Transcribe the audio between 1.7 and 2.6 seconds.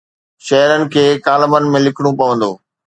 ۾ لکڻو پوندو.